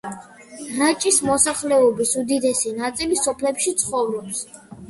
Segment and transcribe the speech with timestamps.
[0.77, 4.43] რაჭის მოსახლეობის უდიდესი ნაწილი სოფლებში ცხოვრობს.